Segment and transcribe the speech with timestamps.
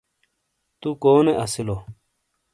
[0.79, 1.77] تٗو کونے اسیلو؟